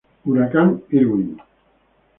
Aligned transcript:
Huracán 0.25 0.81
Irwin 0.89 1.37